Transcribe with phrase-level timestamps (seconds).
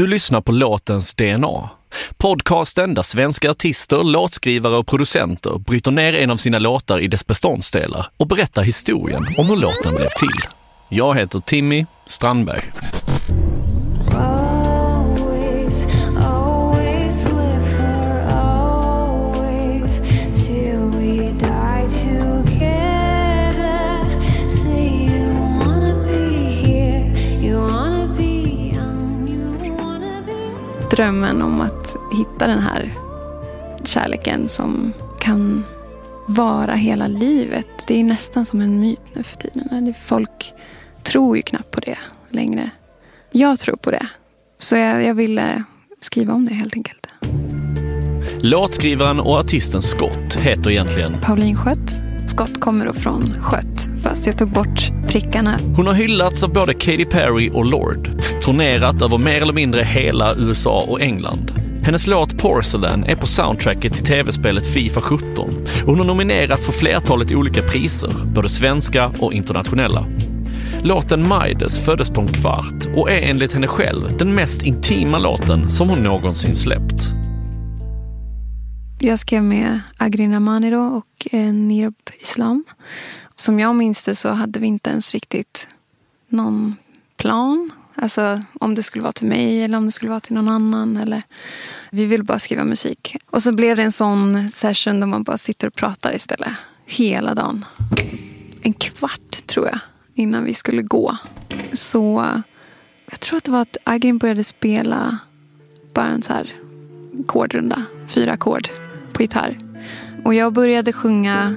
[0.00, 1.70] Du lyssnar på låtens DNA.
[2.16, 7.26] Podcasten där svenska artister, låtskrivare och producenter bryter ner en av sina låtar i dess
[7.26, 10.48] beståndsdelar och berättar historien om hur låten blev till.
[10.88, 12.72] Jag heter Timmy Strandberg.
[30.90, 32.92] Drömmen om att hitta den här
[33.84, 35.64] kärleken som kan
[36.28, 37.66] vara hela livet.
[37.86, 39.94] Det är nästan som en myt nu för tiden.
[40.06, 40.54] Folk
[41.02, 41.98] tror ju knappt på det
[42.30, 42.70] längre.
[43.30, 44.06] Jag tror på det.
[44.58, 45.64] Så jag, jag ville
[46.00, 47.06] skriva om det helt enkelt.
[48.40, 52.09] Låtskrivaren och artisten Scott heter egentligen Pauline Schött.
[52.30, 55.58] Scott kommer då från skött Fast jag tog bort prickarna.
[55.76, 58.08] Hon har hyllats av både Katy Perry och Lord,
[58.44, 61.52] turnerat över mer eller mindre hela USA och England.
[61.82, 65.50] Hennes låt Porcelain är på soundtracket till tv-spelet Fifa 17
[65.82, 70.06] och hon har nominerats för flertalet olika priser, både svenska och internationella.
[70.82, 75.70] Låten Midas föddes på en kvart och är enligt henne själv den mest intima låten
[75.70, 77.19] som hon någonsin släppt.
[79.02, 82.64] Jag skrev med Agrin Ramani då och eh, Nirab Islam.
[83.34, 85.68] Som jag minns det så hade vi inte ens riktigt
[86.28, 86.76] någon
[87.16, 87.70] plan.
[87.94, 90.96] Alltså om det skulle vara till mig eller om det skulle vara till någon annan.
[90.96, 91.22] Eller,
[91.90, 93.16] vi ville bara skriva musik.
[93.30, 96.52] Och så blev det en sån session där man bara sitter och pratar istället.
[96.86, 97.64] Hela dagen.
[98.62, 99.78] En kvart tror jag
[100.14, 101.16] innan vi skulle gå.
[101.72, 102.26] Så
[103.10, 105.18] jag tror att det var att Agrin började spela
[105.94, 106.52] bara en så här
[107.20, 107.82] ackordrunda.
[108.08, 108.68] Fyra ackord
[109.20, 109.58] på gitarr.
[110.24, 111.56] Och jag började sjunga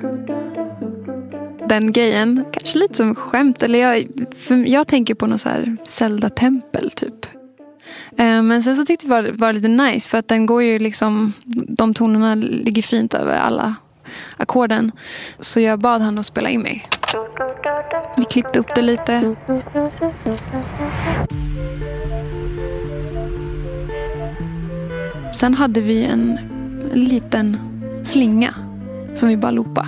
[1.68, 2.46] den grejen.
[2.54, 3.64] Kanske lite som skämt.
[3.64, 7.26] Eller jag, för jag tänker på något så här Zelda-tempel typ.
[8.18, 10.10] Eh, men sen så tyckte jag det var, var lite nice.
[10.10, 11.34] För att den går ju liksom.
[11.68, 13.76] De tonerna ligger fint över alla
[14.38, 14.92] ackorden.
[15.40, 16.86] Så jag bad han att spela in mig.
[18.18, 19.36] Vi klippte upp det lite.
[25.34, 26.53] Sen hade vi en
[26.96, 27.58] liten
[28.04, 28.54] slinga
[29.14, 29.88] som vi bara loopade.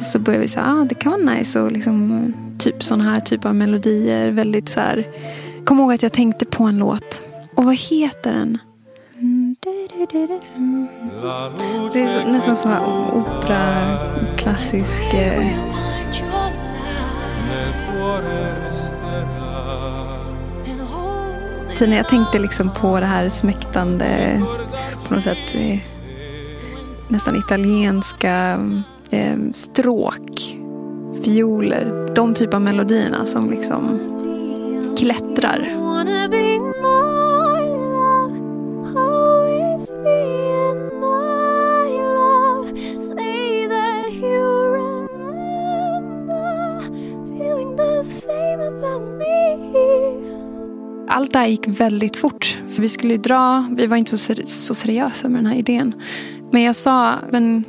[0.00, 3.48] Så började vi säga, ah, det kan vara nice och liksom typ sådana här typer
[3.48, 4.30] av melodier.
[4.30, 5.06] Väldigt så här.
[5.64, 7.22] Kom ihåg att jag tänkte på en låt.
[7.54, 8.58] Och vad heter den?
[11.92, 12.82] Det är nästan som en
[13.12, 13.98] opera,
[14.36, 15.14] klassisk.
[15.14, 15.75] Eh,
[21.76, 24.42] tiden jag tänkte liksom på det här smäktande,
[25.08, 25.80] på något sätt eh,
[27.08, 28.60] nästan italienska
[29.10, 30.56] eh, stråk,
[31.24, 34.00] fioler, de typer av melodierna som liksom
[34.98, 35.68] klättrar.
[51.16, 52.58] Allt det här gick väldigt fort.
[52.74, 55.56] För vi skulle ju dra, vi var inte så, seri- så seriösa med den här
[55.56, 55.92] idén.
[56.52, 57.64] Men jag sa, men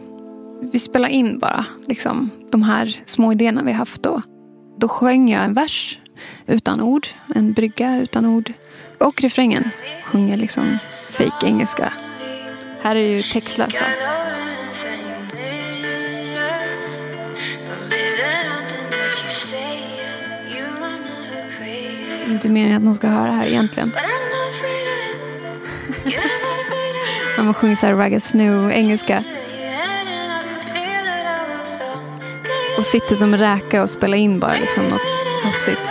[0.72, 4.22] vi spelar in bara liksom, de här små idéerna vi haft då.
[4.78, 6.00] Då sjöng jag en vers
[6.48, 8.54] utan ord, en brygga utan ord.
[9.00, 9.70] Och refrängen
[10.04, 10.78] sjunger liksom
[11.18, 11.94] fake engelska.
[12.82, 13.86] Här är ju textlösa.
[22.38, 23.92] Inte meningen att någon ska höra här egentligen.
[27.44, 29.22] Man sjunger så här ragga snoo engelska.
[32.78, 35.02] Och sitter som räka och spelar in bara liksom något
[35.44, 35.82] hafsigt.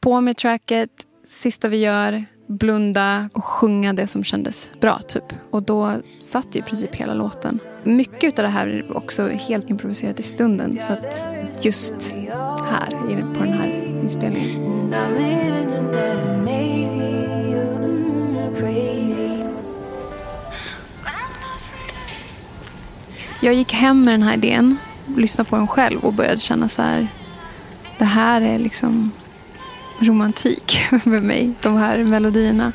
[0.00, 0.90] På med tracket,
[1.26, 4.98] sista vi gör, blunda och sjunga det som kändes bra.
[4.98, 5.24] typ.
[5.50, 7.58] Och då satt ju i princip hela låten.
[7.84, 10.78] Mycket av det här är också helt improviserat i stunden.
[10.78, 11.26] Så att
[11.60, 12.14] just
[12.70, 12.88] här,
[13.34, 14.94] på den här inspelningen.
[23.42, 24.76] Jag gick hem med den här idén,
[25.16, 27.08] lyssnade på den själv och började känna så här.
[27.98, 29.10] Det här är liksom
[30.00, 31.52] romantik över mig.
[31.60, 32.72] De här melodierna.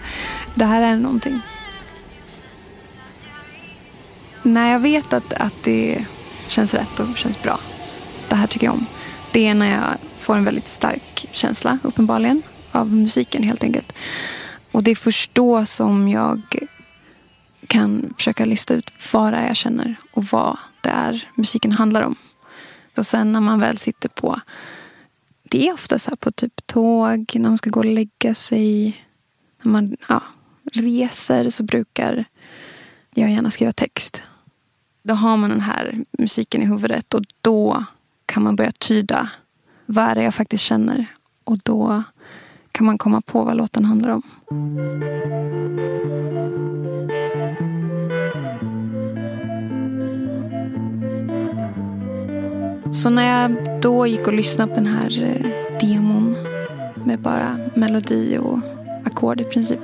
[0.56, 1.42] Det här är någonting.
[4.46, 6.06] när jag vet att, att det
[6.48, 7.60] känns rätt och känns bra.
[8.28, 8.86] Det här tycker jag om.
[9.32, 12.42] Det är när jag får en väldigt stark känsla, uppenbarligen,
[12.72, 13.94] av musiken helt enkelt.
[14.72, 16.42] Och det är först då som jag
[17.68, 22.02] kan försöka lista ut vad det är jag känner och vad det är musiken handlar
[22.02, 22.16] om.
[22.98, 24.40] Och sen när man väl sitter på,
[25.50, 28.98] det är ofta så här på typ tåg, när man ska gå och lägga sig,
[29.62, 30.24] när man ja,
[30.74, 32.26] reser så brukar
[33.14, 34.24] jag gärna skriva text.
[35.04, 37.86] Då har man den här musiken i huvudet och då
[38.26, 39.30] kan man börja tyda
[39.86, 41.06] vad är det jag faktiskt känner.
[41.44, 42.04] Och då
[42.72, 44.22] kan man komma på vad låten handlar om.
[53.06, 56.38] Så när jag då gick och lyssnade på den här eh, demon
[57.06, 58.60] med bara melodi och
[59.06, 59.80] ackord i princip.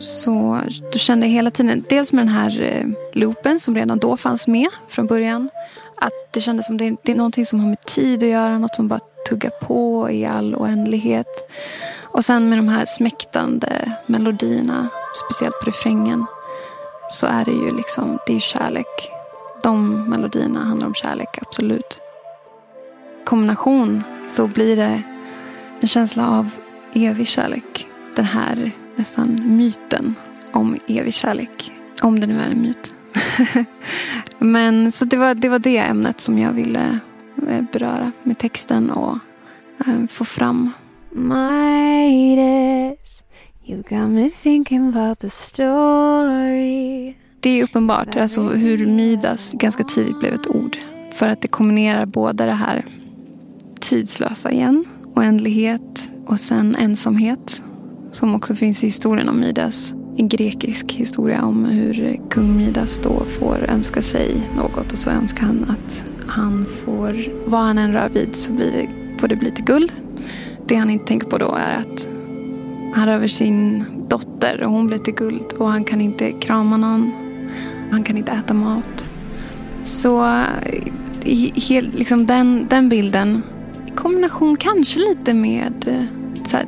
[0.00, 0.58] Så
[0.92, 4.46] då kände jag hela tiden, dels med den här eh, loopen som redan då fanns
[4.46, 5.50] med från början.
[5.96, 8.74] Att det kändes som det, det är någonting som har med tid att göra, något
[8.74, 11.52] som bara tuggar på i all oändlighet.
[12.02, 14.88] Och sen med de här smäktande melodierna,
[15.24, 16.26] speciellt på refrängen,
[17.08, 19.10] så är det ju liksom, det är kärlek.
[19.62, 22.00] De melodierna handlar om kärlek, absolut.
[23.24, 25.02] Kombination så blir det
[25.80, 26.50] en känsla av
[26.92, 27.86] evig kärlek.
[28.16, 30.14] Den här nästan myten
[30.52, 31.72] om evig kärlek.
[32.00, 32.92] Om det nu är en myt.
[34.38, 36.98] Men så det var, det var det ämnet som jag ville
[37.48, 39.18] eh, beröra med texten och
[39.86, 40.72] eh, få fram.
[41.10, 42.42] Midas,
[43.66, 47.14] you got me thinking about the story.
[47.40, 50.76] Det är uppenbart alltså hur Midas ganska tidigt blev ett ord.
[51.12, 52.84] För att det kombinerar både det här
[53.82, 54.84] tidslösa igen,
[55.14, 57.64] oändlighet och sen ensamhet.
[58.10, 59.94] Som också finns i historien om Midas.
[60.16, 65.46] En grekisk historia om hur kung Midas då får önska sig något och så önskar
[65.46, 67.14] han att han får,
[67.50, 68.88] vad han än rör vid så blir det,
[69.20, 69.92] får det bli till guld.
[70.66, 72.08] Det han inte tänker på då är att
[72.94, 76.76] han rör vid sin dotter och hon blir till guld och han kan inte krama
[76.76, 77.12] någon.
[77.90, 79.08] Han kan inte äta mat.
[79.82, 83.42] Så eh, he, liksom den, den bilden
[83.96, 86.04] kombination kanske lite med eh,
[86.46, 86.66] så här,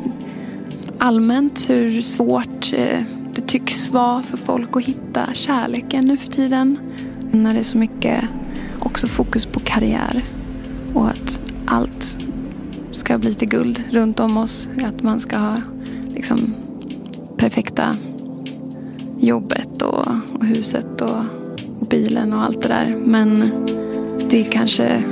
[0.99, 3.00] allmänt hur svårt eh,
[3.35, 6.79] det tycks vara för folk att hitta kärleken nu för tiden.
[7.31, 8.25] När det är så mycket
[8.79, 10.25] också fokus på karriär
[10.94, 12.19] och att allt
[12.91, 14.69] ska bli till guld runt om oss.
[14.85, 15.56] Att man ska ha
[16.15, 16.55] liksom
[17.37, 17.97] perfekta
[19.19, 20.06] jobbet och,
[20.38, 21.19] och huset och,
[21.81, 22.94] och bilen och allt det där.
[23.05, 23.50] Men
[24.31, 25.03] det är kanske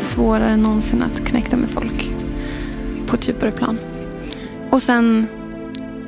[0.00, 2.10] svårare än någonsin att connecta med folk
[3.06, 3.78] på ett djupare plan.
[4.70, 5.26] Och sen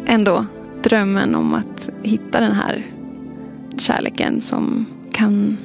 [0.06, 0.46] ändå
[0.82, 2.87] drömmen om att hitta den här
[3.76, 5.56] kärleken som kan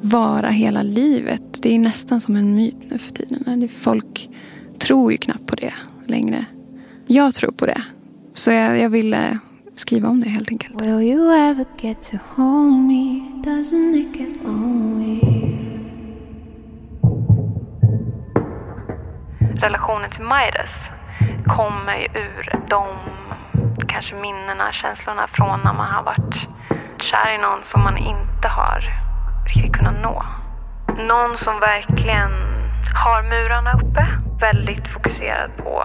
[0.00, 1.42] vara hela livet.
[1.62, 3.68] Det är nästan som en myt nu för tiden.
[3.68, 4.30] Folk
[4.78, 5.74] tror ju knappt på det
[6.06, 6.44] längre.
[7.06, 7.82] Jag tror på det.
[8.34, 9.38] Så jag, jag ville
[9.74, 10.82] skriva om det helt enkelt.
[10.82, 13.20] Will you ever get to hold me?
[13.44, 15.41] Doesn't it get lonely?
[19.62, 20.90] Relationen till Midas
[21.46, 22.98] kommer ju ur de
[23.88, 26.48] kanske minnena, känslorna från när man har varit
[26.98, 28.94] kär i någon som man inte har
[29.46, 30.24] riktigt kunnat nå.
[30.98, 32.32] Någon som verkligen
[32.94, 34.06] har murarna uppe,
[34.40, 35.84] väldigt fokuserad på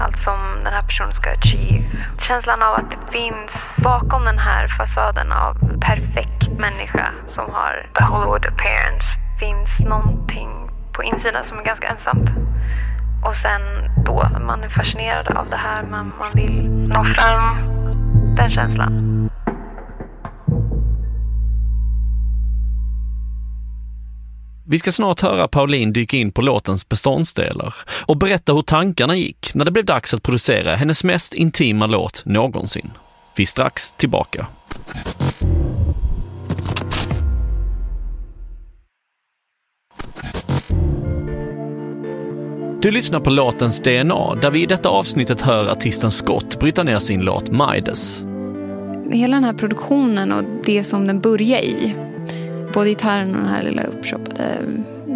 [0.00, 1.84] allt som den här personen ska achieve.
[2.18, 8.04] Känslan av att det finns bakom den här fasaden av perfekt människa som har the
[8.04, 9.06] Hollywood appearance
[9.40, 12.30] finns någonting på insidan som är ganska ensamt.
[13.24, 13.60] Och sen
[14.04, 17.56] då man är fascinerad av det här, man, man vill nå fram
[18.36, 19.16] den känslan.
[24.68, 27.74] Vi ska snart höra Pauline dyka in på låtens beståndsdelar
[28.06, 32.22] och berätta hur tankarna gick när det blev dags att producera hennes mest intima låt
[32.24, 32.90] någonsin.
[33.36, 34.46] Vi är strax tillbaka.
[42.82, 46.98] Du lyssnar på låtens DNA, där vi i detta avsnittet hör artisten Scott bryta ner
[46.98, 48.26] sin låt Midas.
[49.10, 51.94] Hela den här produktionen och det som den börjar i.
[52.74, 54.58] Både gitarren och den här lilla uppshoppade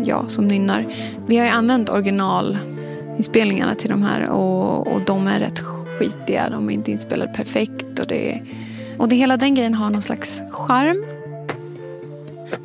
[0.05, 0.87] ja, som nynnar.
[1.27, 6.49] Vi har ju använt originalinspelningarna till de här och, och de är rätt skitiga.
[6.51, 7.99] De är inte inspelade perfekt.
[8.01, 8.41] Och, det,
[8.97, 11.05] och det, hela den grejen har någon slags charm.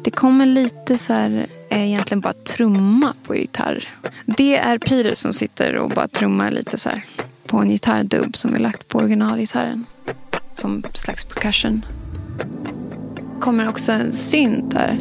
[0.04, 3.88] Det kommer lite så här, är egentligen bara trumma på gitarr.
[4.26, 7.06] Det är Peter som sitter och bara trummar lite så här
[7.48, 9.86] på en gitarrdubb som vi lagt på originalgitarren.
[10.54, 11.86] Som slags percussion.
[13.40, 14.98] kommer också en synt här.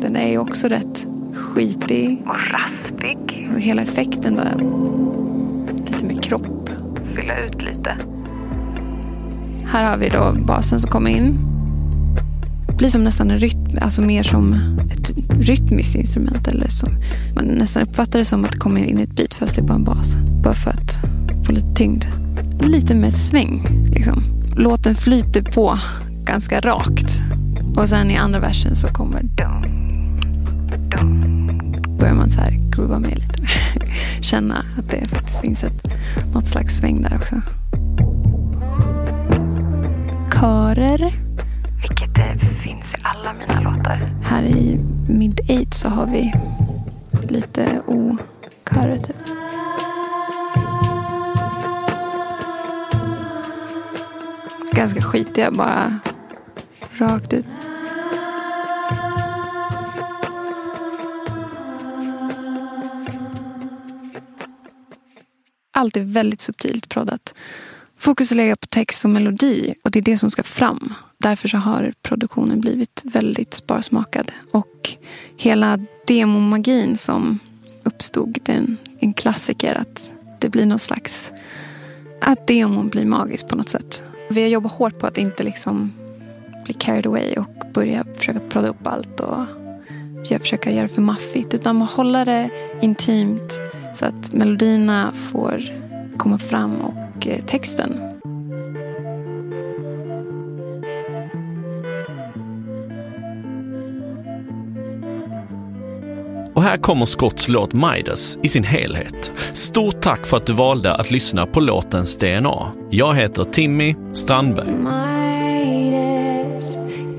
[0.00, 2.22] Den är ju också rätt skitig.
[2.26, 3.50] Och raspig.
[3.54, 4.54] Och hela effekten där.
[5.86, 6.70] Lite mer kropp.
[7.14, 7.96] Fylla ut lite.
[9.66, 11.49] Här har vi då basen som kommer in
[12.80, 14.54] blir som nästan en rytm, alltså mer som
[14.90, 16.48] ett rytmiskt instrument.
[16.48, 16.88] Eller som,
[17.34, 19.66] man nästan uppfattar det som att det kommer in i ett beat fast det är
[19.66, 20.14] bara en bas.
[20.42, 20.98] Bara för att
[21.46, 22.04] få lite tyngd.
[22.60, 23.66] Lite mer sväng.
[23.94, 24.22] Liksom.
[24.56, 25.78] Låten flyter på
[26.24, 27.18] ganska rakt.
[27.76, 29.22] Och sen i andra versen så kommer
[31.98, 33.42] börjar man så här groova med lite.
[34.20, 35.88] Känna att det faktiskt finns ett,
[36.34, 37.34] något slags sväng där också.
[40.40, 41.29] Körer.
[42.70, 43.96] Finns i alla mina låtar.
[44.22, 46.32] Här i Mid 8 så har vi
[47.28, 49.16] lite o-körer typ.
[54.72, 55.98] Ganska skitiga bara.
[56.92, 57.46] Rakt ut.
[65.72, 67.34] Allt är väldigt subtilt proddat.
[67.96, 70.94] Fokus är legat på text och melodi och det är det som ska fram.
[71.22, 74.32] Därför så har produktionen blivit väldigt sparsmakad.
[74.50, 74.90] Och
[75.36, 77.38] hela demomagin som
[77.82, 81.32] uppstod, det är en, en klassiker att det blir någon slags...
[82.20, 84.04] Att demon blir magisk på något sätt.
[84.30, 85.92] Vi har jobbat hårt på att inte liksom
[86.64, 89.46] bli carried away och börja försöka prodda upp allt och
[90.40, 91.54] försöka göra det för maffigt.
[91.54, 92.50] Utan hålla det
[92.80, 93.60] intimt
[93.94, 95.62] så att melodierna får
[96.16, 98.09] komma fram och eh, texten.
[106.60, 109.32] Och här kommer Scotts låt Midas i sin helhet.
[109.52, 112.72] Stort tack för att du valde att lyssna på låtens DNA.
[112.90, 114.66] Jag heter Timmy Strandberg.
[114.72, 116.16] Midas,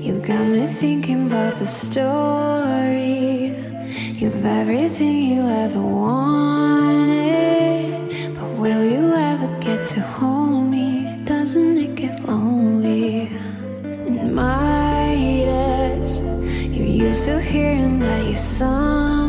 [0.00, 3.52] you got me thinking about the story.
[4.18, 7.12] You've everything you ever wanted.
[8.34, 11.06] But will you ever get to hold me?
[11.26, 13.28] Doesn't it get lonely?
[14.06, 16.22] And Midas,
[16.76, 19.21] you're used to hearing that you're some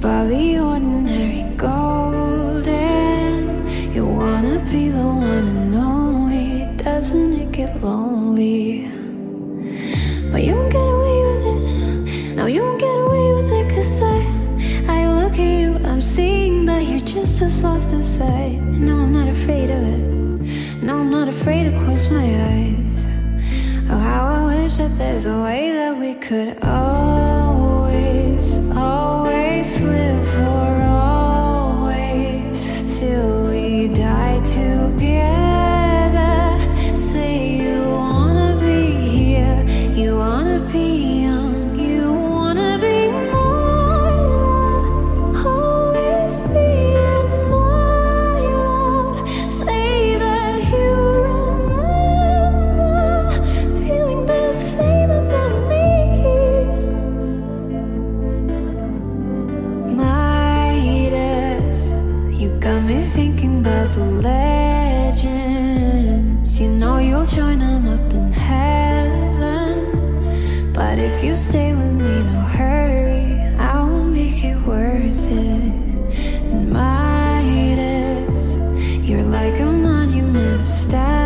[0.00, 2.76] the ordinary golden.
[3.94, 6.66] You wanna be the one and only.
[6.76, 8.90] Doesn't it get lonely?
[10.30, 12.34] But you won't get away with it.
[12.36, 13.68] No, you won't get away with it.
[13.74, 14.24] Cause I,
[14.88, 18.50] I look at you, I'm seeing that you're just as lost as I.
[18.50, 20.82] No, I'm not afraid of it.
[20.82, 23.06] No, I'm not afraid to close my eyes.
[23.90, 27.27] Oh, how I wish that there's a way that we could always,
[29.58, 30.37] always live
[63.98, 64.04] the
[65.10, 65.80] legends.
[66.60, 69.74] You know you'll join them up in heaven.
[70.72, 75.72] But if you stay with me, no hurry, I will make it worth it.
[76.76, 78.42] Midas,
[79.08, 81.17] you're like a monument, a statue.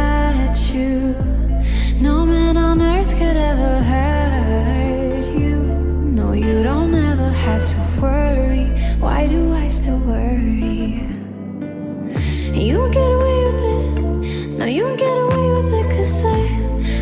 [12.62, 14.50] You won't get away with it.
[14.50, 15.90] No, you won't get away with it.
[15.90, 16.38] Cause I,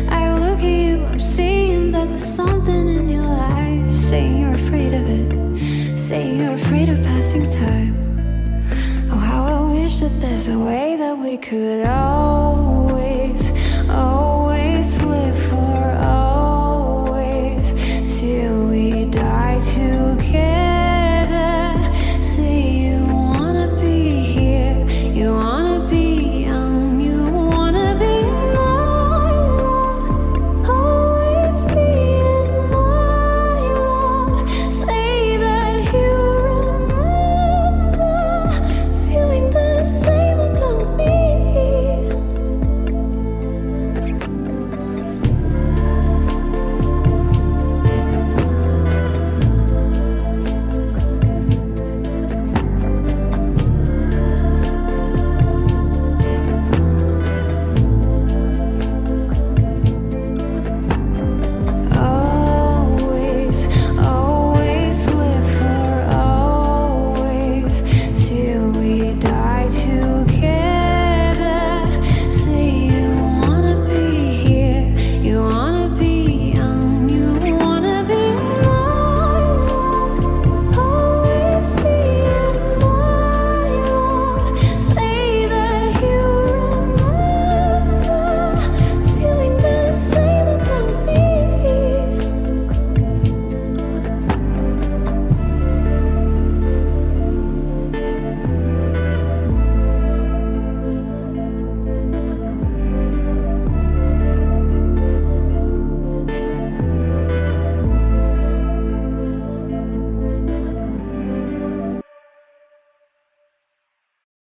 [0.09, 4.09] I look at you, I'm seeing that there's something in your eyes.
[4.09, 5.95] Saying you're afraid of it.
[5.95, 7.93] Saying you're afraid of passing time.
[9.11, 12.70] Oh, how I wish that there's a way that we could all